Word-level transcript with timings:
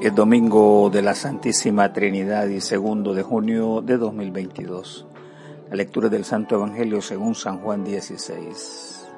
Domingo 0.00 0.88
de 0.90 1.02
la 1.02 1.14
Santísima 1.14 1.92
Trinidad 1.92 2.46
y 2.48 2.60
segundo 2.60 3.12
de 3.12 3.22
junio 3.22 3.82
de 3.82 3.96
2022. 3.96 5.06
La 5.68 5.76
lectura 5.76 6.08
del 6.08 6.24
Santo 6.24 6.54
Evangelio 6.54 7.02
según 7.02 7.34
San 7.34 7.58
Juan 7.58 7.82
16. 7.82 9.08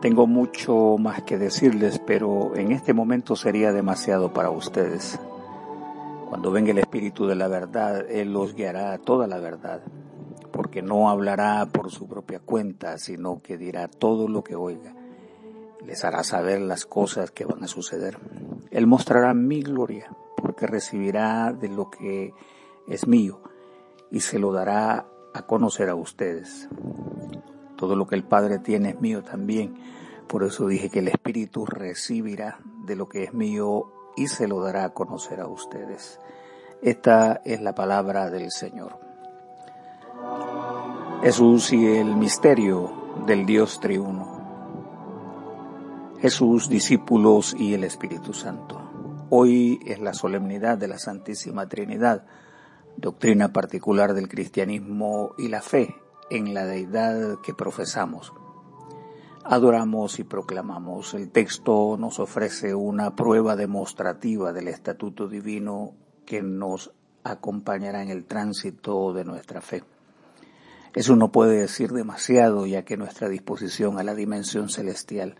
Tengo 0.00 0.26
mucho 0.26 0.96
más 0.98 1.22
que 1.22 1.38
decirles, 1.38 1.98
pero 1.98 2.54
en 2.56 2.72
este 2.72 2.92
momento 2.92 3.36
sería 3.36 3.72
demasiado 3.72 4.32
para 4.32 4.50
ustedes. 4.50 5.18
Cuando 6.28 6.50
venga 6.50 6.72
el 6.72 6.78
Espíritu 6.78 7.26
de 7.26 7.36
la 7.36 7.48
verdad, 7.48 8.04
Él 8.10 8.32
los 8.32 8.54
guiará 8.54 8.92
a 8.92 8.98
toda 8.98 9.26
la 9.26 9.38
verdad, 9.38 9.80
porque 10.52 10.82
no 10.82 11.08
hablará 11.08 11.66
por 11.66 11.90
su 11.90 12.06
propia 12.06 12.40
cuenta, 12.40 12.98
sino 12.98 13.40
que 13.40 13.56
dirá 13.56 13.88
todo 13.88 14.28
lo 14.28 14.44
que 14.44 14.56
oiga 14.56 14.94
les 15.86 16.04
hará 16.04 16.24
saber 16.24 16.60
las 16.60 16.86
cosas 16.86 17.30
que 17.30 17.44
van 17.44 17.62
a 17.62 17.68
suceder. 17.68 18.18
Él 18.74 18.88
mostrará 18.88 19.32
mi 19.34 19.62
gloria, 19.62 20.10
porque 20.36 20.66
recibirá 20.66 21.52
de 21.52 21.68
lo 21.68 21.90
que 21.90 22.34
es 22.88 23.06
mío 23.06 23.40
y 24.10 24.18
se 24.18 24.40
lo 24.40 24.52
dará 24.52 25.06
a 25.32 25.42
conocer 25.46 25.88
a 25.88 25.94
ustedes. 25.94 26.68
Todo 27.76 27.94
lo 27.94 28.08
que 28.08 28.16
el 28.16 28.24
Padre 28.24 28.58
tiene 28.58 28.90
es 28.90 29.00
mío 29.00 29.22
también. 29.22 29.76
Por 30.26 30.42
eso 30.42 30.66
dije 30.66 30.90
que 30.90 30.98
el 30.98 31.06
Espíritu 31.06 31.64
recibirá 31.64 32.58
de 32.84 32.96
lo 32.96 33.08
que 33.08 33.22
es 33.22 33.32
mío 33.32 33.92
y 34.16 34.26
se 34.26 34.48
lo 34.48 34.60
dará 34.60 34.86
a 34.86 34.92
conocer 34.92 35.40
a 35.40 35.46
ustedes. 35.46 36.18
Esta 36.82 37.42
es 37.44 37.60
la 37.60 37.76
palabra 37.76 38.28
del 38.28 38.50
Señor. 38.50 38.98
Jesús 41.22 41.72
y 41.72 41.86
el 41.86 42.16
misterio 42.16 42.92
del 43.24 43.46
Dios 43.46 43.78
triuno. 43.78 44.33
Jesús, 46.24 46.70
discípulos 46.70 47.54
y 47.58 47.74
el 47.74 47.84
Espíritu 47.84 48.32
Santo. 48.32 48.80
Hoy 49.28 49.78
es 49.84 50.00
la 50.00 50.14
solemnidad 50.14 50.78
de 50.78 50.88
la 50.88 50.98
Santísima 50.98 51.68
Trinidad, 51.68 52.24
doctrina 52.96 53.52
particular 53.52 54.14
del 54.14 54.26
cristianismo 54.26 55.34
y 55.36 55.48
la 55.48 55.60
fe 55.60 55.94
en 56.30 56.54
la 56.54 56.64
deidad 56.64 57.42
que 57.42 57.52
profesamos. 57.52 58.32
Adoramos 59.44 60.18
y 60.18 60.24
proclamamos. 60.24 61.12
El 61.12 61.30
texto 61.30 61.98
nos 61.98 62.18
ofrece 62.18 62.74
una 62.74 63.14
prueba 63.14 63.54
demostrativa 63.54 64.54
del 64.54 64.68
estatuto 64.68 65.28
divino 65.28 65.92
que 66.24 66.40
nos 66.40 66.90
acompañará 67.22 68.02
en 68.02 68.08
el 68.08 68.24
tránsito 68.24 69.12
de 69.12 69.26
nuestra 69.26 69.60
fe. 69.60 69.84
Eso 70.94 71.16
no 71.16 71.30
puede 71.30 71.60
decir 71.60 71.92
demasiado 71.92 72.64
ya 72.64 72.82
que 72.86 72.96
nuestra 72.96 73.28
disposición 73.28 73.98
a 73.98 74.04
la 74.04 74.14
dimensión 74.14 74.70
celestial 74.70 75.36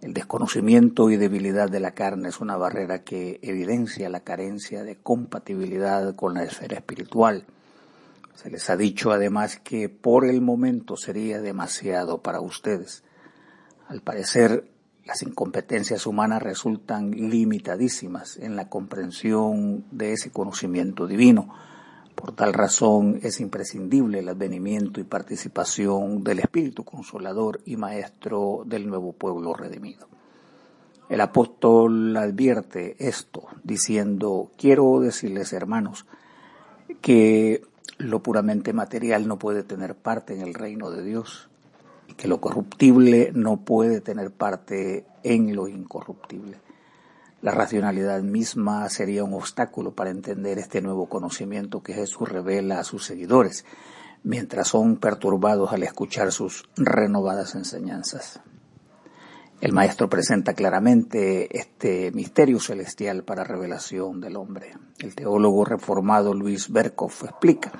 el 0.00 0.14
desconocimiento 0.14 1.10
y 1.10 1.16
debilidad 1.16 1.68
de 1.68 1.80
la 1.80 1.90
carne 1.90 2.28
es 2.28 2.40
una 2.40 2.56
barrera 2.56 3.02
que 3.02 3.40
evidencia 3.42 4.08
la 4.08 4.20
carencia 4.20 4.84
de 4.84 4.96
compatibilidad 4.96 6.14
con 6.14 6.34
la 6.34 6.44
esfera 6.44 6.76
espiritual. 6.76 7.46
Se 8.34 8.50
les 8.50 8.70
ha 8.70 8.76
dicho 8.76 9.10
además 9.10 9.58
que 9.58 9.88
por 9.88 10.24
el 10.24 10.40
momento 10.40 10.96
sería 10.96 11.40
demasiado 11.40 12.22
para 12.22 12.40
ustedes. 12.40 13.02
Al 13.88 14.00
parecer, 14.00 14.70
las 15.04 15.22
incompetencias 15.22 16.06
humanas 16.06 16.42
resultan 16.42 17.10
limitadísimas 17.10 18.36
en 18.36 18.54
la 18.54 18.68
comprensión 18.68 19.84
de 19.90 20.12
ese 20.12 20.30
conocimiento 20.30 21.08
divino 21.08 21.52
por 22.18 22.32
tal 22.32 22.52
razón 22.52 23.20
es 23.22 23.38
imprescindible 23.38 24.18
el 24.18 24.28
advenimiento 24.28 25.00
y 25.00 25.04
participación 25.04 26.24
del 26.24 26.40
Espíritu 26.40 26.82
Consolador 26.82 27.60
y 27.64 27.76
Maestro 27.76 28.64
del 28.66 28.88
nuevo 28.88 29.12
pueblo 29.12 29.54
redimido. 29.54 30.08
El 31.08 31.20
apóstol 31.20 32.16
advierte 32.16 32.96
esto 32.98 33.44
diciendo, 33.62 34.50
quiero 34.58 34.98
decirles 34.98 35.52
hermanos, 35.52 36.06
que 37.00 37.62
lo 37.98 38.20
puramente 38.20 38.72
material 38.72 39.28
no 39.28 39.38
puede 39.38 39.62
tener 39.62 39.94
parte 39.94 40.34
en 40.34 40.40
el 40.40 40.54
reino 40.54 40.90
de 40.90 41.04
Dios 41.04 41.48
y 42.08 42.14
que 42.14 42.26
lo 42.26 42.40
corruptible 42.40 43.30
no 43.32 43.58
puede 43.58 44.00
tener 44.00 44.32
parte 44.32 45.06
en 45.22 45.54
lo 45.54 45.68
incorruptible. 45.68 46.58
La 47.40 47.52
racionalidad 47.52 48.22
misma 48.22 48.88
sería 48.88 49.22
un 49.22 49.34
obstáculo 49.34 49.92
para 49.92 50.10
entender 50.10 50.58
este 50.58 50.82
nuevo 50.82 51.08
conocimiento 51.08 51.84
que 51.84 51.94
Jesús 51.94 52.28
revela 52.28 52.80
a 52.80 52.84
sus 52.84 53.04
seguidores, 53.04 53.64
mientras 54.24 54.68
son 54.68 54.96
perturbados 54.96 55.72
al 55.72 55.84
escuchar 55.84 56.32
sus 56.32 56.68
renovadas 56.76 57.54
enseñanzas. 57.54 58.40
El 59.60 59.72
Maestro 59.72 60.08
presenta 60.08 60.54
claramente 60.54 61.56
este 61.56 62.10
misterio 62.10 62.58
celestial 62.58 63.22
para 63.22 63.44
revelación 63.44 64.20
del 64.20 64.36
hombre. 64.36 64.74
El 64.98 65.14
teólogo 65.14 65.64
reformado 65.64 66.34
Luis 66.34 66.70
Berkhoff 66.72 67.22
explica, 67.24 67.70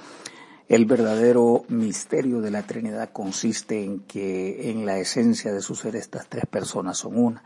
el 0.69 0.87
verdadero 0.87 1.65
misterio 1.69 2.41
de 2.41 2.53
la 2.53 2.63
Trinidad 2.63 3.11
consiste 3.13 3.83
en 3.83 4.01
que 4.01 4.71
en 4.71 4.87
la 4.87 4.99
esencia 4.99 5.53
de 5.53 5.63
su 5.63 5.75
ser 5.75 5.97
estas 5.97 6.29
tres 6.29 6.47
personas 6.47 6.99
son 6.99 7.17
una 7.17 7.43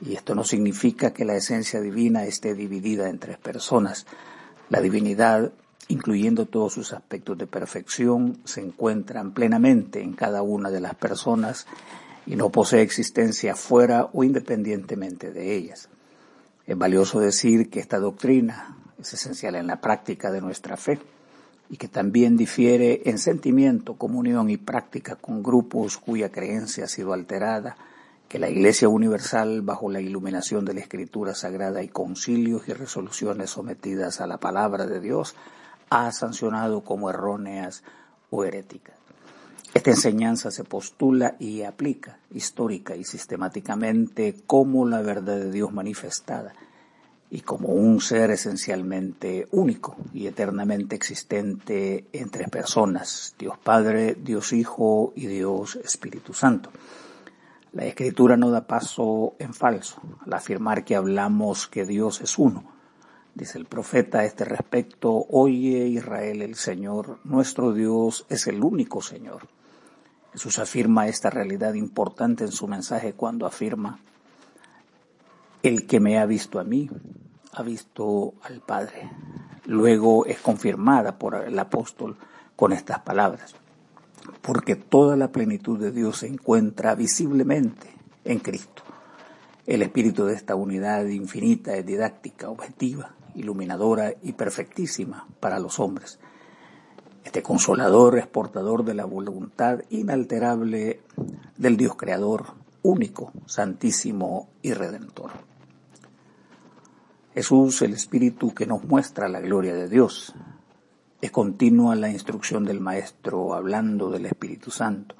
y 0.00 0.14
esto 0.14 0.34
no 0.34 0.44
significa 0.44 1.12
que 1.12 1.24
la 1.24 1.36
esencia 1.36 1.80
divina 1.80 2.24
esté 2.24 2.54
dividida 2.54 3.08
en 3.08 3.18
tres 3.18 3.38
personas. 3.38 4.06
La 4.68 4.80
divinidad, 4.80 5.52
incluyendo 5.88 6.46
todos 6.46 6.72
sus 6.72 6.92
aspectos 6.92 7.38
de 7.38 7.46
perfección, 7.46 8.38
se 8.44 8.60
encuentran 8.60 9.32
plenamente 9.32 10.02
en 10.02 10.14
cada 10.14 10.42
una 10.42 10.70
de 10.70 10.80
las 10.80 10.94
personas 10.94 11.66
y 12.26 12.36
no 12.36 12.50
posee 12.50 12.82
existencia 12.82 13.54
fuera 13.54 14.08
o 14.12 14.24
independientemente 14.24 15.32
de 15.32 15.54
ellas. 15.54 15.88
Es 16.66 16.76
valioso 16.76 17.20
decir 17.20 17.70
que 17.70 17.80
esta 17.80 17.98
doctrina 17.98 18.76
es 19.00 19.12
esencial 19.12 19.54
en 19.54 19.66
la 19.66 19.80
práctica 19.80 20.30
de 20.30 20.40
nuestra 20.40 20.76
fe 20.76 20.98
y 21.68 21.76
que 21.76 21.88
también 21.88 22.36
difiere 22.36 23.02
en 23.04 23.18
sentimiento, 23.18 23.94
comunión 23.94 24.50
y 24.50 24.56
práctica 24.56 25.16
con 25.16 25.42
grupos 25.42 25.98
cuya 25.98 26.30
creencia 26.30 26.84
ha 26.84 26.88
sido 26.88 27.12
alterada 27.12 27.76
que 28.28 28.38
la 28.38 28.50
Iglesia 28.50 28.88
Universal, 28.88 29.62
bajo 29.62 29.90
la 29.90 30.00
iluminación 30.00 30.64
de 30.64 30.74
la 30.74 30.80
Escritura 30.80 31.34
Sagrada 31.34 31.82
y 31.82 31.88
concilios 31.88 32.68
y 32.68 32.72
resoluciones 32.72 33.50
sometidas 33.50 34.20
a 34.20 34.26
la 34.26 34.38
palabra 34.38 34.86
de 34.86 35.00
Dios, 35.00 35.34
ha 35.90 36.10
sancionado 36.12 36.82
como 36.82 37.10
erróneas 37.10 37.84
o 38.30 38.44
heréticas. 38.44 38.96
Esta 39.74 39.90
enseñanza 39.90 40.52
se 40.52 40.62
postula 40.62 41.34
y 41.40 41.62
aplica 41.62 42.18
histórica 42.32 42.94
y 42.94 43.04
sistemáticamente 43.04 44.36
como 44.46 44.86
la 44.86 45.02
verdad 45.02 45.36
de 45.36 45.50
Dios 45.50 45.72
manifestada 45.72 46.54
y 47.28 47.40
como 47.40 47.70
un 47.70 48.00
ser 48.00 48.30
esencialmente 48.30 49.48
único 49.50 49.96
y 50.12 50.28
eternamente 50.28 50.94
existente 50.94 52.04
entre 52.12 52.46
personas, 52.46 53.34
Dios 53.36 53.58
Padre, 53.58 54.14
Dios 54.14 54.52
Hijo 54.52 55.12
y 55.16 55.26
Dios 55.26 55.74
Espíritu 55.74 56.32
Santo. 56.32 56.70
La 57.74 57.86
escritura 57.86 58.36
no 58.36 58.52
da 58.52 58.68
paso 58.68 59.34
en 59.40 59.52
falso 59.52 60.00
al 60.24 60.32
afirmar 60.32 60.84
que 60.84 60.94
hablamos 60.94 61.66
que 61.66 61.84
Dios 61.84 62.20
es 62.20 62.38
uno. 62.38 62.62
Dice 63.34 63.58
el 63.58 63.66
profeta 63.66 64.20
a 64.20 64.24
este 64.24 64.44
respecto, 64.44 65.26
oye 65.28 65.88
Israel, 65.88 66.42
el 66.42 66.54
Señor, 66.54 67.18
nuestro 67.24 67.72
Dios 67.72 68.26
es 68.28 68.46
el 68.46 68.62
único 68.62 69.02
Señor. 69.02 69.48
Jesús 70.32 70.60
afirma 70.60 71.08
esta 71.08 71.30
realidad 71.30 71.74
importante 71.74 72.44
en 72.44 72.52
su 72.52 72.68
mensaje 72.68 73.14
cuando 73.14 73.44
afirma, 73.44 73.98
el 75.64 75.88
que 75.88 75.98
me 75.98 76.20
ha 76.20 76.26
visto 76.26 76.60
a 76.60 76.64
mí, 76.64 76.88
ha 77.54 77.62
visto 77.64 78.34
al 78.42 78.60
Padre. 78.60 79.10
Luego 79.64 80.26
es 80.26 80.38
confirmada 80.38 81.18
por 81.18 81.34
el 81.34 81.58
apóstol 81.58 82.16
con 82.54 82.72
estas 82.72 83.00
palabras 83.00 83.56
porque 84.42 84.76
toda 84.76 85.16
la 85.16 85.32
plenitud 85.32 85.78
de 85.78 85.92
Dios 85.92 86.18
se 86.18 86.26
encuentra 86.26 86.94
visiblemente 86.94 87.88
en 88.24 88.38
Cristo. 88.38 88.82
El 89.66 89.82
espíritu 89.82 90.24
de 90.24 90.34
esta 90.34 90.54
unidad 90.54 91.06
infinita 91.06 91.74
es 91.74 91.86
didáctica, 91.86 92.50
objetiva, 92.50 93.14
iluminadora 93.34 94.12
y 94.22 94.32
perfectísima 94.32 95.26
para 95.40 95.58
los 95.58 95.80
hombres. 95.80 96.18
Este 97.24 97.42
consolador 97.42 98.18
es 98.18 98.26
portador 98.26 98.84
de 98.84 98.94
la 98.94 99.06
voluntad 99.06 99.80
inalterable 99.88 101.00
del 101.56 101.76
Dios 101.76 101.96
creador, 101.96 102.44
único, 102.82 103.32
santísimo 103.46 104.50
y 104.60 104.74
redentor. 104.74 105.30
Jesús, 107.32 107.82
el 107.82 107.94
Espíritu 107.94 108.54
que 108.54 108.66
nos 108.66 108.84
muestra 108.84 109.28
la 109.28 109.40
gloria 109.40 109.74
de 109.74 109.88
Dios, 109.88 110.34
es 111.24 111.30
continua 111.30 111.96
la 111.96 112.10
instrucción 112.10 112.66
del 112.66 112.80
Maestro 112.80 113.54
hablando 113.54 114.10
del 114.10 114.26
Espíritu 114.26 114.70
Santo. 114.70 115.16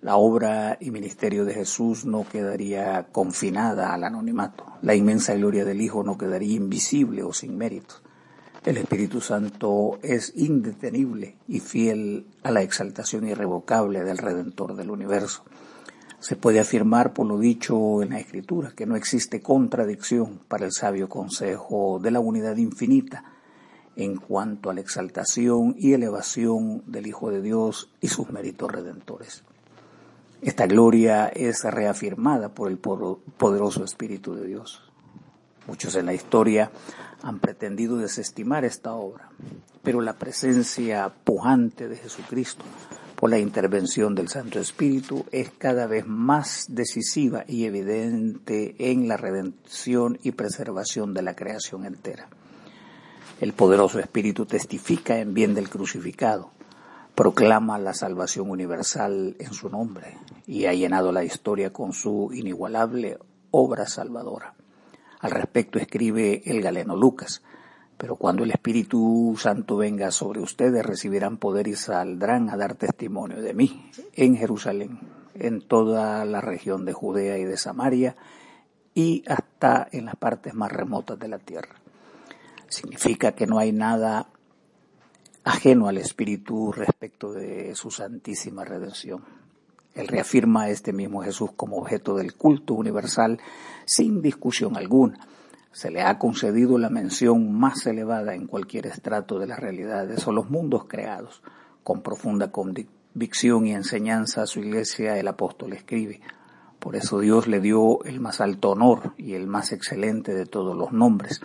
La 0.00 0.16
obra 0.16 0.78
y 0.80 0.90
ministerio 0.90 1.44
de 1.44 1.52
Jesús 1.52 2.06
no 2.06 2.26
quedaría 2.26 3.08
confinada 3.12 3.92
al 3.92 4.04
anonimato. 4.04 4.64
La 4.80 4.94
inmensa 4.94 5.34
gloria 5.34 5.66
del 5.66 5.82
Hijo 5.82 6.02
no 6.02 6.16
quedaría 6.16 6.56
invisible 6.56 7.22
o 7.22 7.34
sin 7.34 7.58
mérito. 7.58 7.96
El 8.64 8.78
Espíritu 8.78 9.20
Santo 9.20 9.98
es 10.02 10.32
indetenible 10.36 11.36
y 11.46 11.60
fiel 11.60 12.28
a 12.42 12.50
la 12.50 12.62
exaltación 12.62 13.28
irrevocable 13.28 14.04
del 14.04 14.16
Redentor 14.16 14.74
del 14.74 14.90
universo. 14.90 15.44
Se 16.18 16.36
puede 16.36 16.60
afirmar 16.60 17.12
por 17.12 17.26
lo 17.26 17.38
dicho 17.38 18.02
en 18.02 18.08
la 18.08 18.20
Escritura 18.20 18.72
que 18.74 18.86
no 18.86 18.96
existe 18.96 19.42
contradicción 19.42 20.40
para 20.48 20.64
el 20.64 20.72
sabio 20.72 21.10
consejo 21.10 22.00
de 22.02 22.10
la 22.10 22.20
unidad 22.20 22.56
infinita 22.56 23.35
en 23.96 24.16
cuanto 24.16 24.70
a 24.70 24.74
la 24.74 24.80
exaltación 24.80 25.74
y 25.78 25.94
elevación 25.94 26.82
del 26.86 27.06
Hijo 27.06 27.30
de 27.30 27.42
Dios 27.42 27.90
y 28.00 28.08
sus 28.08 28.30
méritos 28.30 28.70
redentores. 28.70 29.42
Esta 30.42 30.66
gloria 30.66 31.28
es 31.28 31.64
reafirmada 31.64 32.50
por 32.50 32.70
el 32.70 32.78
poderoso 32.78 33.82
Espíritu 33.82 34.34
de 34.34 34.46
Dios. 34.46 34.82
Muchos 35.66 35.96
en 35.96 36.06
la 36.06 36.14
historia 36.14 36.70
han 37.22 37.40
pretendido 37.40 37.96
desestimar 37.96 38.64
esta 38.64 38.92
obra, 38.92 39.30
pero 39.82 40.00
la 40.00 40.12
presencia 40.12 41.10
pujante 41.24 41.88
de 41.88 41.96
Jesucristo 41.96 42.64
por 43.16 43.30
la 43.30 43.38
intervención 43.38 44.14
del 44.14 44.28
Santo 44.28 44.60
Espíritu 44.60 45.24
es 45.32 45.50
cada 45.50 45.86
vez 45.86 46.06
más 46.06 46.66
decisiva 46.68 47.44
y 47.48 47.64
evidente 47.64 48.76
en 48.78 49.08
la 49.08 49.16
redención 49.16 50.18
y 50.22 50.32
preservación 50.32 51.14
de 51.14 51.22
la 51.22 51.34
creación 51.34 51.86
entera. 51.86 52.28
El 53.38 53.52
poderoso 53.52 53.98
Espíritu 53.98 54.46
testifica 54.46 55.18
en 55.18 55.34
bien 55.34 55.54
del 55.54 55.68
crucificado, 55.68 56.52
proclama 57.14 57.78
la 57.78 57.92
salvación 57.92 58.48
universal 58.48 59.36
en 59.38 59.52
su 59.52 59.68
nombre 59.68 60.16
y 60.46 60.64
ha 60.64 60.72
llenado 60.72 61.12
la 61.12 61.22
historia 61.22 61.70
con 61.70 61.92
su 61.92 62.30
inigualable 62.32 63.18
obra 63.50 63.86
salvadora. 63.88 64.54
Al 65.20 65.32
respecto 65.32 65.78
escribe 65.78 66.44
el 66.46 66.62
galeno 66.62 66.96
Lucas, 66.96 67.42
pero 67.98 68.16
cuando 68.16 68.42
el 68.42 68.52
Espíritu 68.52 69.36
Santo 69.38 69.76
venga 69.76 70.10
sobre 70.12 70.40
ustedes, 70.40 70.86
recibirán 70.86 71.36
poder 71.36 71.68
y 71.68 71.74
saldrán 71.74 72.48
a 72.48 72.56
dar 72.56 72.74
testimonio 72.74 73.42
de 73.42 73.52
mí 73.52 73.90
en 74.14 74.36
Jerusalén, 74.38 74.98
en 75.34 75.60
toda 75.60 76.24
la 76.24 76.40
región 76.40 76.86
de 76.86 76.94
Judea 76.94 77.36
y 77.36 77.44
de 77.44 77.58
Samaria 77.58 78.16
y 78.94 79.24
hasta 79.28 79.86
en 79.92 80.06
las 80.06 80.16
partes 80.16 80.54
más 80.54 80.72
remotas 80.72 81.18
de 81.18 81.28
la 81.28 81.38
tierra. 81.38 81.76
Significa 82.68 83.32
que 83.32 83.46
no 83.46 83.58
hay 83.58 83.72
nada 83.72 84.28
ajeno 85.44 85.88
al 85.88 85.98
Espíritu 85.98 86.72
respecto 86.72 87.32
de 87.32 87.74
su 87.74 87.90
santísima 87.90 88.64
redención. 88.64 89.24
Él 89.94 90.08
reafirma 90.08 90.62
a 90.62 90.70
este 90.70 90.92
mismo 90.92 91.22
Jesús 91.22 91.50
como 91.56 91.78
objeto 91.78 92.16
del 92.16 92.34
culto 92.34 92.74
universal 92.74 93.40
sin 93.84 94.20
discusión 94.20 94.76
alguna 94.76 95.18
se 95.76 95.90
le 95.90 96.00
ha 96.00 96.18
concedido 96.18 96.78
la 96.78 96.88
mención 96.88 97.52
más 97.52 97.86
elevada 97.86 98.34
en 98.34 98.46
cualquier 98.46 98.86
estrato 98.86 99.38
de 99.38 99.46
las 99.46 99.60
realidades 99.60 100.26
o 100.26 100.32
los 100.32 100.48
mundos 100.48 100.84
creados. 100.88 101.42
Con 101.84 102.00
profunda 102.00 102.50
convicción 102.50 103.66
y 103.66 103.74
enseñanza 103.74 104.40
a 104.40 104.46
su 104.46 104.60
iglesia 104.60 105.18
el 105.18 105.28
apóstol 105.28 105.74
escribe. 105.74 106.22
Por 106.78 106.96
eso 106.96 107.20
Dios 107.20 107.46
le 107.46 107.60
dio 107.60 108.02
el 108.04 108.20
más 108.20 108.40
alto 108.40 108.70
honor 108.70 109.12
y 109.18 109.34
el 109.34 109.48
más 109.48 109.70
excelente 109.70 110.32
de 110.32 110.46
todos 110.46 110.74
los 110.74 110.92
nombres, 110.92 111.42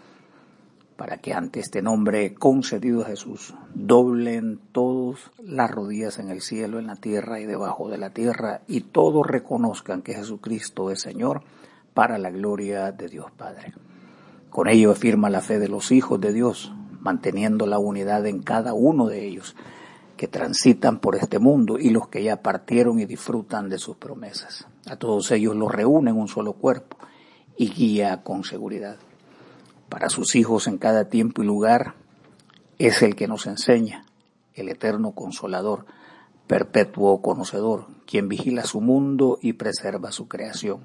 para 1.01 1.17
que 1.17 1.33
ante 1.33 1.59
este 1.59 1.81
nombre 1.81 2.35
concedido 2.35 3.01
a 3.01 3.05
Jesús 3.05 3.55
doblen 3.73 4.59
todos 4.71 5.31
las 5.43 5.71
rodillas 5.71 6.19
en 6.19 6.29
el 6.29 6.41
cielo, 6.41 6.77
en 6.77 6.85
la 6.85 6.95
tierra 6.95 7.39
y 7.39 7.47
debajo 7.47 7.89
de 7.89 7.97
la 7.97 8.11
tierra, 8.11 8.61
y 8.67 8.81
todos 8.81 9.25
reconozcan 9.25 10.03
que 10.03 10.13
Jesucristo 10.13 10.91
es 10.91 11.01
Señor 11.01 11.41
para 11.95 12.19
la 12.19 12.29
gloria 12.29 12.91
de 12.91 13.07
Dios 13.07 13.31
Padre. 13.35 13.73
Con 14.51 14.69
ello 14.69 14.91
afirma 14.91 15.31
la 15.31 15.41
fe 15.41 15.57
de 15.57 15.69
los 15.69 15.91
hijos 15.91 16.21
de 16.21 16.33
Dios, 16.33 16.71
manteniendo 16.99 17.65
la 17.65 17.79
unidad 17.79 18.27
en 18.27 18.43
cada 18.43 18.75
uno 18.75 19.07
de 19.07 19.25
ellos, 19.25 19.55
que 20.17 20.27
transitan 20.27 20.99
por 20.99 21.15
este 21.15 21.39
mundo 21.39 21.79
y 21.79 21.89
los 21.89 22.09
que 22.09 22.21
ya 22.21 22.43
partieron 22.43 22.99
y 22.99 23.05
disfrutan 23.05 23.69
de 23.69 23.79
sus 23.79 23.97
promesas. 23.97 24.67
A 24.85 24.97
todos 24.97 25.31
ellos 25.31 25.55
los 25.55 25.71
reúne 25.71 26.11
en 26.11 26.17
un 26.17 26.27
solo 26.27 26.53
cuerpo 26.53 26.95
y 27.57 27.71
guía 27.71 28.21
con 28.21 28.43
seguridad. 28.43 28.97
Para 29.91 30.09
sus 30.09 30.35
hijos 30.35 30.65
en 30.65 30.79
cada 30.79 31.07
tiempo 31.07 31.43
y 31.43 31.45
lugar 31.45 31.93
es 32.79 33.03
el 33.03 33.15
que 33.15 33.27
nos 33.27 33.45
enseña, 33.45 34.05
el 34.55 34.69
eterno 34.69 35.11
consolador, 35.11 35.85
perpetuo 36.47 37.21
conocedor, 37.21 37.85
quien 38.07 38.27
vigila 38.27 38.63
su 38.63 38.81
mundo 38.81 39.37
y 39.39 39.53
preserva 39.53 40.11
su 40.11 40.27
creación 40.27 40.81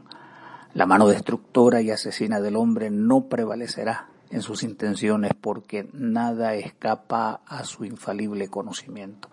la 0.76 0.84
mano 0.84 1.08
destructora 1.08 1.80
y 1.80 1.90
asesina 1.90 2.38
del 2.38 2.54
hombre 2.54 2.90
no 2.90 3.28
prevalecerá 3.30 4.10
en 4.28 4.42
sus 4.42 4.62
intenciones 4.62 5.32
porque 5.40 5.88
nada 5.94 6.54
escapa 6.54 7.40
a 7.46 7.64
su 7.64 7.86
infalible 7.86 8.48
conocimiento. 8.48 9.30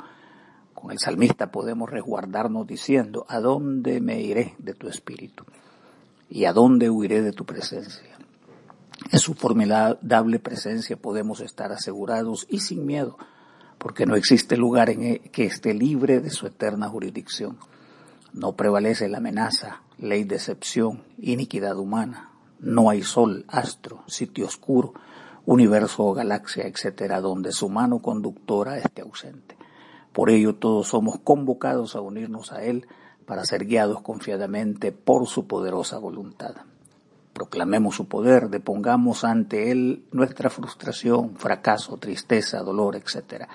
Con 0.73 0.91
el 0.91 0.99
salmista 0.99 1.51
podemos 1.51 1.89
resguardarnos 1.89 2.65
diciendo, 2.65 3.25
¿a 3.27 3.41
dónde 3.41 3.99
me 3.99 4.21
iré 4.21 4.55
de 4.57 4.73
tu 4.73 4.87
espíritu? 4.87 5.43
¿Y 6.29 6.45
a 6.45 6.53
dónde 6.53 6.89
huiré 6.89 7.21
de 7.21 7.33
tu 7.33 7.45
presencia? 7.45 8.17
En 9.11 9.19
su 9.19 9.33
formidable 9.33 10.39
presencia 10.39 10.97
podemos 10.97 11.41
estar 11.41 11.71
asegurados 11.71 12.47
y 12.49 12.61
sin 12.61 12.85
miedo, 12.85 13.17
porque 13.77 14.05
no 14.05 14.15
existe 14.15 14.57
lugar 14.57 14.89
en 14.89 15.03
e-, 15.03 15.19
que 15.19 15.45
esté 15.45 15.73
libre 15.73 16.19
de 16.19 16.29
su 16.29 16.47
eterna 16.47 16.89
jurisdicción. 16.89 17.57
No 18.33 18.53
prevalece 18.53 19.09
la 19.09 19.17
amenaza, 19.17 19.81
ley 19.97 20.23
de 20.23 20.35
excepción, 20.35 21.03
iniquidad 21.19 21.77
humana. 21.77 22.31
No 22.59 22.89
hay 22.89 23.03
sol, 23.03 23.45
astro, 23.49 24.03
sitio 24.07 24.45
oscuro, 24.45 24.93
universo 25.45 26.03
o 26.03 26.13
galaxia, 26.13 26.65
etcétera, 26.65 27.21
donde 27.21 27.51
su 27.51 27.69
mano 27.69 27.99
conductora 27.99 28.77
esté 28.77 29.01
ausente. 29.01 29.57
Por 30.13 30.29
ello 30.29 30.55
todos 30.55 30.87
somos 30.87 31.19
convocados 31.19 31.95
a 31.95 32.01
unirnos 32.01 32.51
a 32.51 32.63
Él 32.63 32.87
para 33.25 33.45
ser 33.45 33.65
guiados 33.65 34.01
confiadamente 34.01 34.91
por 34.91 35.27
su 35.27 35.47
poderosa 35.47 35.97
voluntad. 35.97 36.55
Proclamemos 37.33 37.95
su 37.95 38.07
poder, 38.07 38.49
depongamos 38.49 39.23
ante 39.23 39.71
Él 39.71 40.05
nuestra 40.11 40.49
frustración, 40.49 41.35
fracaso, 41.35 41.97
tristeza, 41.97 42.59
dolor, 42.59 42.95
etcétera, 42.95 43.49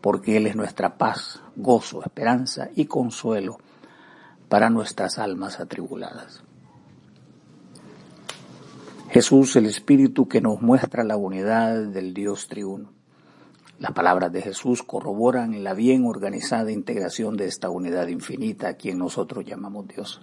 porque 0.00 0.36
Él 0.36 0.46
es 0.46 0.56
nuestra 0.56 0.98
paz, 0.98 1.40
gozo, 1.56 2.02
esperanza 2.02 2.68
y 2.74 2.86
consuelo 2.86 3.58
para 4.48 4.68
nuestras 4.68 5.18
almas 5.18 5.60
atribuladas. 5.60 6.42
Jesús, 9.10 9.56
el 9.56 9.66
Espíritu 9.66 10.28
que 10.28 10.40
nos 10.40 10.62
muestra 10.62 11.02
la 11.02 11.16
unidad 11.16 11.84
del 11.84 12.14
Dios 12.14 12.46
triuno. 12.46 12.92
Las 13.80 13.92
palabras 13.92 14.30
de 14.30 14.42
Jesús 14.42 14.82
corroboran 14.82 15.64
la 15.64 15.74
bien 15.74 16.04
organizada 16.04 16.70
integración 16.70 17.36
de 17.36 17.46
esta 17.46 17.70
unidad 17.70 18.08
infinita 18.08 18.68
a 18.68 18.74
quien 18.74 18.98
nosotros 18.98 19.44
llamamos 19.44 19.88
Dios. 19.88 20.20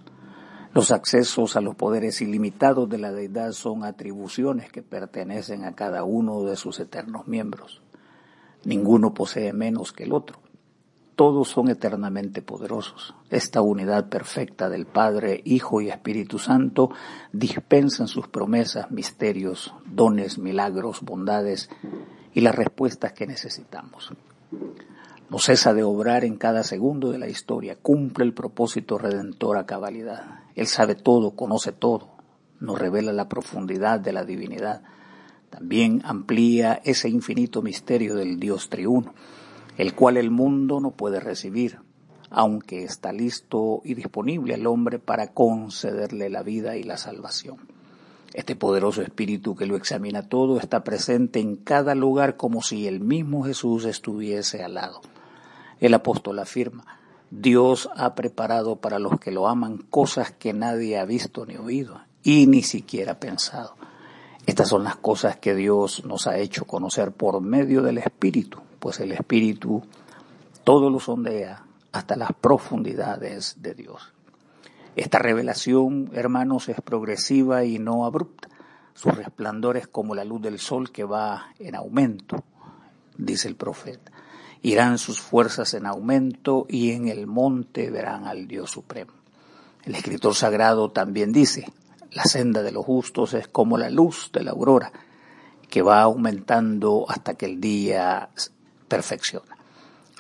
Los 0.78 0.92
accesos 0.92 1.56
a 1.56 1.62
los 1.62 1.74
poderes 1.74 2.22
ilimitados 2.22 2.88
de 2.88 3.00
la 3.00 3.12
deidad 3.12 3.52
son 3.54 3.84
atribuciones 3.84 4.72
que 4.72 4.84
pertenecen 4.84 5.66
a 5.66 5.74
cada 5.74 6.04
uno 6.04 6.44
de 6.44 6.56
sus 6.56 6.80
eternos 6.80 7.28
miembros. 7.28 7.82
Ninguno 8.64 9.12
posee 9.12 9.54
menos 9.54 9.92
que 9.92 10.04
el 10.04 10.14
otro 10.14 10.38
todos 11.16 11.48
son 11.50 11.70
eternamente 11.70 12.44
poderosos. 12.44 13.16
Esta 13.32 13.62
unidad 13.62 14.08
perfecta 14.08 14.70
del 14.70 14.86
Padre, 14.86 15.42
Hijo 15.46 15.82
y 15.82 15.90
Espíritu 15.90 16.38
Santo 16.38 16.92
dispensan 17.34 18.08
sus 18.08 18.28
promesas, 18.28 18.92
misterios, 18.92 19.74
dones, 19.84 20.38
milagros, 20.38 21.02
bondades 21.02 21.72
y 22.36 22.42
las 22.42 22.54
respuestas 22.54 23.14
que 23.14 23.26
necesitamos. 23.26 24.14
No 25.30 25.40
cesa 25.40 25.74
de 25.74 25.84
obrar 25.84 26.24
en 26.24 26.38
cada 26.38 26.64
segundo 26.64 27.12
de 27.12 27.20
la 27.20 27.28
historia, 27.28 27.76
cumple 27.76 28.26
el 28.26 28.34
propósito 28.34 28.98
redentor 28.98 29.58
a 29.58 29.66
cabalidad. 29.66 30.42
Él 30.56 30.68
sabe 30.68 30.96
todo, 30.96 31.32
conoce 31.32 31.72
todo, 31.72 32.10
nos 32.60 32.80
revela 32.80 33.12
la 33.14 33.28
profundidad 33.28 34.00
de 34.00 34.14
la 34.14 34.24
divinidad. 34.24 34.84
También 35.50 36.02
amplía 36.06 36.82
ese 36.84 37.10
infinito 37.10 37.62
misterio 37.62 38.16
del 38.16 38.40
Dios 38.40 38.70
triuno 38.70 39.14
el 39.78 39.94
cual 39.94 40.18
el 40.18 40.32
mundo 40.32 40.80
no 40.80 40.92
puede 40.92 41.20
recibir, 41.20 41.80
aunque 42.30 42.84
está 42.84 43.14
listo 43.14 43.82
y 43.86 43.94
disponible 43.94 44.56
al 44.56 44.66
hombre 44.68 45.00
para 45.00 45.34
concederle 45.34 46.30
la 46.30 46.44
vida 46.44 46.76
y 46.78 46.84
la 46.84 46.98
salvación. 46.98 47.58
Este 48.34 48.56
poderoso 48.56 49.02
espíritu 49.02 49.56
que 49.56 49.66
lo 49.66 49.78
examina 49.78 50.28
todo 50.28 50.60
está 50.60 50.84
presente 50.84 51.40
en 51.40 51.56
cada 51.56 51.96
lugar 51.96 52.36
como 52.36 52.62
si 52.62 52.88
el 52.88 53.00
mismo 53.00 53.44
Jesús 53.44 53.86
estuviese 53.86 54.64
al 54.64 54.74
lado. 54.74 55.02
El 55.80 55.94
apóstol 55.94 56.40
afirma, 56.40 56.86
Dios 57.30 57.90
ha 57.96 58.16
preparado 58.16 58.78
para 58.78 59.00
los 59.00 59.20
que 59.20 59.32
lo 59.32 59.48
aman 59.48 59.78
cosas 59.78 60.32
que 60.32 60.54
nadie 60.54 60.98
ha 60.98 61.06
visto 61.06 61.46
ni 61.46 61.58
oído 61.58 62.02
y 62.24 62.48
ni 62.48 62.64
siquiera 62.64 63.20
pensado. 63.20 63.76
Estas 64.46 64.70
son 64.70 64.84
las 64.84 64.96
cosas 64.96 65.38
que 65.38 65.56
Dios 65.56 66.06
nos 66.06 66.26
ha 66.28 66.38
hecho 66.38 66.66
conocer 66.66 67.12
por 67.12 67.42
medio 67.42 67.82
del 67.82 67.98
Espíritu 67.98 68.62
pues 68.80 69.00
el 69.00 69.12
Espíritu 69.12 69.84
todo 70.64 70.90
lo 70.90 71.00
sondea 71.00 71.64
hasta 71.92 72.16
las 72.16 72.32
profundidades 72.34 73.58
de 73.62 73.74
Dios. 73.74 74.14
Esta 74.96 75.20
revelación, 75.20 76.10
hermanos, 76.14 76.70
es 76.70 76.82
progresiva 76.82 77.64
y 77.64 77.80
no 77.80 78.06
abrupta. 78.06 78.50
Su 78.94 79.10
resplandor 79.10 79.78
es 79.78 79.88
como 79.88 80.16
la 80.16 80.24
luz 80.24 80.42
del 80.42 80.60
sol 80.60 80.92
que 80.92 81.04
va 81.04 81.48
en 81.60 81.76
aumento, 81.76 82.44
dice 83.18 83.48
el 83.48 83.56
profeta. 83.56 84.12
Irán 84.62 84.98
sus 84.98 85.20
fuerzas 85.20 85.74
en 85.74 85.86
aumento 85.86 86.66
y 86.70 86.92
en 86.92 87.08
el 87.08 87.28
monte 87.28 87.90
verán 87.90 88.26
al 88.26 88.48
Dios 88.48 88.72
supremo. 88.72 89.14
El 89.84 89.96
escritor 89.96 90.36
sagrado 90.36 90.92
también 90.92 91.32
dice, 91.32 91.72
la 92.12 92.24
senda 92.24 92.64
de 92.64 92.72
los 92.72 92.86
justos 92.86 93.34
es 93.34 93.48
como 93.48 93.78
la 93.78 93.90
luz 93.90 94.32
de 94.34 94.44
la 94.44 94.52
aurora, 94.52 94.92
que 95.70 95.82
va 95.82 96.02
aumentando 96.02 97.06
hasta 97.08 97.36
que 97.36 97.46
el 97.46 97.60
día 97.60 98.30
perfecciona. 98.88 99.58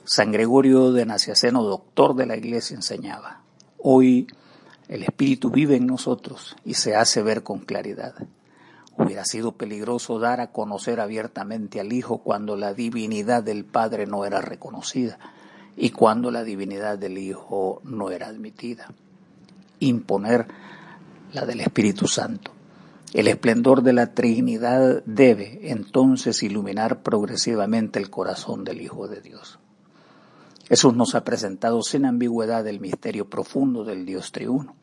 San 0.03 0.31
Gregorio 0.31 0.93
de 0.93 1.05
Naciaceno, 1.05 1.63
doctor 1.63 2.15
de 2.15 2.25
la 2.25 2.37
Iglesia, 2.37 2.75
enseñaba, 2.75 3.41
hoy 3.77 4.27
el 4.87 5.03
Espíritu 5.03 5.49
vive 5.49 5.75
en 5.75 5.85
nosotros 5.85 6.55
y 6.63 6.75
se 6.75 6.95
hace 6.95 7.21
ver 7.21 7.43
con 7.43 7.59
claridad. 7.59 8.15
Hubiera 8.97 9.25
sido 9.25 9.51
peligroso 9.51 10.19
dar 10.19 10.41
a 10.41 10.51
conocer 10.51 10.99
abiertamente 10.99 11.79
al 11.79 11.93
Hijo 11.93 12.17
cuando 12.19 12.55
la 12.55 12.73
divinidad 12.73 13.43
del 13.43 13.63
Padre 13.63 14.07
no 14.07 14.25
era 14.25 14.41
reconocida 14.41 15.19
y 15.75 15.91
cuando 15.91 16.31
la 16.31 16.43
divinidad 16.43 16.97
del 16.97 17.17
Hijo 17.19 17.81
no 17.83 18.09
era 18.09 18.27
admitida. 18.27 18.91
Imponer 19.79 20.47
la 21.33 21.45
del 21.45 21.61
Espíritu 21.61 22.07
Santo. 22.07 22.51
El 23.13 23.27
esplendor 23.27 23.83
de 23.83 23.93
la 23.93 24.13
Trinidad 24.13 25.03
debe 25.05 25.71
entonces 25.71 26.41
iluminar 26.43 27.03
progresivamente 27.03 27.99
el 27.99 28.09
corazón 28.09 28.63
del 28.63 28.81
Hijo 28.81 29.07
de 29.07 29.21
Dios. 29.21 29.59
Jesús 30.67 30.93
nos 30.95 31.15
ha 31.15 31.23
presentado 31.23 31.81
sin 31.83 32.05
ambigüedad 32.05 32.67
el 32.67 32.81
misterio 32.81 33.29
profundo 33.29 33.85
del 33.85 34.05
Dios 34.05 34.31
triuno. 34.33 34.75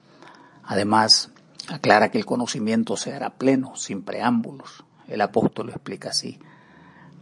Además, 0.63 1.31
aclara 1.69 2.11
que 2.11 2.19
el 2.19 2.27
conocimiento 2.27 2.97
se 2.97 3.13
hará 3.13 3.31
pleno, 3.31 3.77
sin 3.77 4.03
preámbulos. 4.03 4.85
El 5.09 5.21
apóstol 5.21 5.67
lo 5.67 5.73
explica 5.73 6.11
así. 6.11 6.39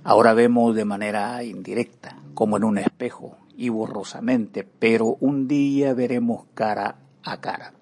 Ahora 0.04 0.34
vemos 0.34 0.74
de 0.74 0.84
manera 0.84 1.42
indirecta, 1.44 2.16
como 2.34 2.56
en 2.56 2.64
un 2.64 2.78
espejo, 2.78 3.36
y 3.56 3.68
borrosamente, 3.68 4.64
pero 4.64 5.16
un 5.20 5.46
día 5.46 5.94
veremos 5.94 6.46
cara 6.54 6.96
a 7.22 7.40
cara. 7.40 7.74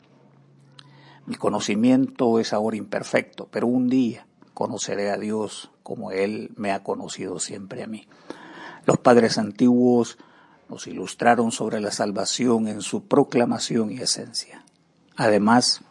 Mi 1.27 1.37
conocimiento 1.37 2.39
es 2.39 2.53
ahora 2.53 2.77
imperfecto, 2.77 3.49
pero 3.51 3.67
un 3.67 3.89
día 3.89 4.27
conoceré 4.53 5.11
a 5.11 5.17
Dios 5.17 5.71
como 5.83 6.11
Él 6.11 6.53
me 6.57 6.73
ha 6.73 6.83
conocido 6.83 7.39
siempre 7.39 7.83
a 7.83 7.87
mí. 7.87 8.07
Los 8.85 8.99
padres 8.99 9.39
antiguos 9.39 10.19
nos 10.69 10.87
ilustraron 10.87 11.53
sobre 11.53 11.81
la 11.81 11.91
salvación 11.91 12.69
en 12.69 12.83
su 12.83 13.05
proclamación 13.05 13.91
y 13.91 14.01
esencia. 14.01 14.65
Además, 15.17 15.83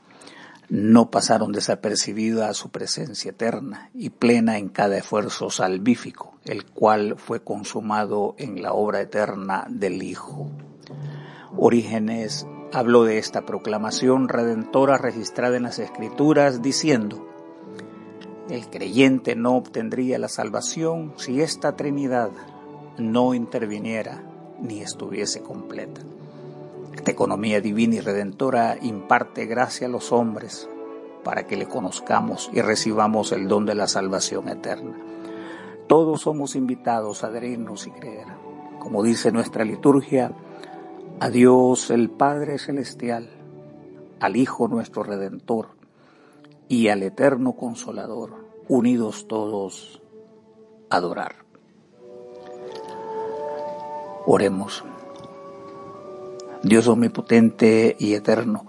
no 0.70 1.10
pasaron 1.10 1.52
desapercibida 1.52 2.54
su 2.54 2.70
presencia 2.70 3.32
eterna 3.32 3.90
y 3.94 4.12
plena 4.12 4.60
en 4.60 4.70
cada 4.70 4.98
esfuerzo 4.98 5.50
salvífico, 5.50 6.36
el 6.46 6.66
cual 6.66 7.16
fue 7.18 7.44
consumado 7.44 8.36
en 8.38 8.62
la 8.62 8.74
obra 8.74 9.02
eterna 9.02 9.66
del 9.68 10.04
Hijo. 10.04 10.48
Orígenes 11.58 12.46
habló 12.72 13.04
de 13.04 13.18
esta 13.18 13.48
proclamación 13.48 14.30
redentora 14.30 15.00
registrada 15.00 15.58
en 15.58 15.64
las 15.64 15.80
Escrituras 15.80 16.62
diciendo, 16.62 17.28
el 18.52 18.70
creyente 18.70 19.36
no 19.36 19.56
obtendría 19.56 20.20
la 20.20 20.28
salvación 20.28 21.14
si 21.18 21.42
esta 21.42 21.76
Trinidad 21.76 22.30
no 22.98 23.34
interviniera 23.34 24.24
ni 24.60 24.82
estuviese 24.82 25.42
completa. 25.42 26.02
Esta 26.93 27.12
economía 27.12 27.62
divina 27.62 27.96
y 27.96 28.00
redentora 28.00 28.77
imparte 28.81 29.46
gracia 29.46 29.88
a 29.88 29.89
los 29.89 30.12
hombres 30.12 30.69
para 31.24 31.46
que 31.48 31.58
le 31.58 31.67
conozcamos 31.67 32.50
y 32.53 32.62
recibamos 32.62 33.31
el 33.31 33.48
don 33.48 33.65
de 33.65 33.75
la 33.75 33.88
salvación 33.88 34.50
eterna. 34.50 34.98
Todos 35.88 36.22
somos 36.22 36.55
invitados 36.55 37.24
a 37.24 37.27
adherirnos 37.27 37.88
y 37.88 37.91
creer. 37.91 38.27
Como 38.79 39.03
dice 39.03 39.31
nuestra 39.31 39.65
liturgia, 39.65 40.31
a 41.19 41.29
Dios 41.29 41.89
el 41.89 42.10
Padre 42.10 42.60
Celestial, 42.60 43.29
al 44.19 44.36
Hijo 44.36 44.67
nuestro 44.67 45.03
Redentor 45.03 45.69
y 46.67 46.88
al 46.89 47.03
Eterno 47.03 47.53
Consolador, 47.53 48.46
unidos 48.67 49.27
todos 49.27 50.01
adorar. 50.89 51.36
Oremos. 54.25 54.84
Dios 56.63 56.88
omnipotente 56.88 57.96
y 57.98 58.16
eterno, 58.16 58.66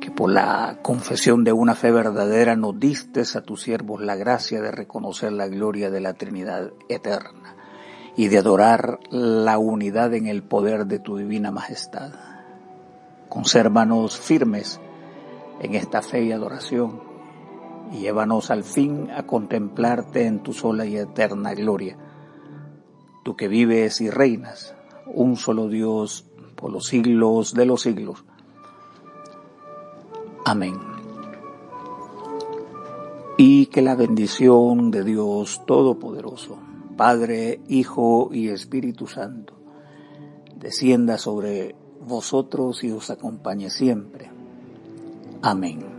que 0.00 0.12
por 0.12 0.30
la 0.30 0.78
confesión 0.82 1.42
de 1.42 1.52
una 1.52 1.74
fe 1.74 1.90
verdadera 1.90 2.54
nos 2.54 2.78
distes 2.78 3.34
a 3.34 3.40
tus 3.40 3.62
siervos 3.62 4.00
la 4.00 4.14
gracia 4.14 4.60
de 4.60 4.70
reconocer 4.70 5.32
la 5.32 5.48
gloria 5.48 5.90
de 5.90 6.00
la 6.00 6.14
Trinidad 6.14 6.70
eterna 6.88 7.56
y 8.16 8.28
de 8.28 8.38
adorar 8.38 9.00
la 9.10 9.58
unidad 9.58 10.14
en 10.14 10.28
el 10.28 10.44
poder 10.44 10.86
de 10.86 11.00
tu 11.00 11.16
divina 11.16 11.50
majestad. 11.50 12.12
Consérvanos 13.28 14.16
firmes 14.16 14.80
en 15.60 15.74
esta 15.74 16.02
fe 16.02 16.22
y 16.22 16.32
adoración 16.32 17.00
y 17.90 17.98
llévanos 17.98 18.52
al 18.52 18.62
fin 18.62 19.10
a 19.10 19.24
contemplarte 19.24 20.26
en 20.26 20.44
tu 20.44 20.52
sola 20.52 20.86
y 20.86 20.96
eterna 20.96 21.54
gloria. 21.54 21.96
Tú 23.24 23.34
que 23.34 23.48
vives 23.48 24.00
y 24.00 24.10
reinas, 24.10 24.76
un 25.06 25.36
solo 25.36 25.68
Dios 25.68 26.26
por 26.56 26.72
los 26.72 26.86
siglos 26.86 27.54
de 27.54 27.66
los 27.66 27.82
siglos. 27.82 28.24
Amén. 30.44 30.78
Y 33.36 33.66
que 33.66 33.82
la 33.82 33.94
bendición 33.94 34.90
de 34.90 35.04
Dios 35.04 35.62
Todopoderoso, 35.66 36.58
Padre, 36.96 37.60
Hijo 37.68 38.30
y 38.32 38.48
Espíritu 38.48 39.06
Santo, 39.06 39.54
descienda 40.58 41.18
sobre 41.18 41.74
vosotros 42.06 42.82
y 42.82 42.90
os 42.90 43.10
acompañe 43.10 43.70
siempre. 43.70 44.30
Amén. 45.42 45.95